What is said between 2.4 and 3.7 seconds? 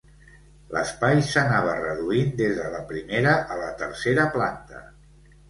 des de la primera a